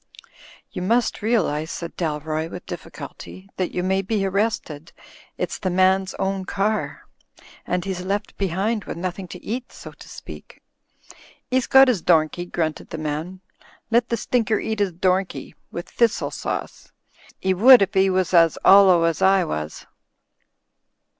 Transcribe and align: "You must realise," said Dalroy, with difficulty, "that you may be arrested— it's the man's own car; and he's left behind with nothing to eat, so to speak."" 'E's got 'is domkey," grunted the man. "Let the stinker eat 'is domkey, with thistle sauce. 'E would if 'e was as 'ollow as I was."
"You 0.71 0.81
must 0.81 1.21
realise," 1.21 1.71
said 1.71 1.95
Dalroy, 1.95 2.49
with 2.49 2.65
difficulty, 2.65 3.47
"that 3.57 3.69
you 3.71 3.83
may 3.83 4.01
be 4.01 4.25
arrested— 4.25 4.91
it's 5.37 5.59
the 5.59 5.69
man's 5.69 6.15
own 6.15 6.43
car; 6.45 7.03
and 7.67 7.85
he's 7.85 8.01
left 8.01 8.35
behind 8.35 8.85
with 8.85 8.97
nothing 8.97 9.27
to 9.27 9.43
eat, 9.45 9.71
so 9.71 9.91
to 9.91 10.09
speak."" 10.09 10.63
'E's 11.51 11.67
got 11.67 11.87
'is 11.87 12.01
domkey," 12.01 12.51
grunted 12.51 12.89
the 12.89 12.97
man. 12.97 13.41
"Let 13.91 14.09
the 14.09 14.17
stinker 14.17 14.57
eat 14.59 14.81
'is 14.81 14.91
domkey, 14.93 15.53
with 15.71 15.87
thistle 15.87 16.31
sauce. 16.31 16.91
'E 17.45 17.53
would 17.53 17.83
if 17.83 17.95
'e 17.95 18.09
was 18.09 18.33
as 18.33 18.57
'ollow 18.65 19.03
as 19.03 19.21
I 19.21 19.43
was." 19.43 19.85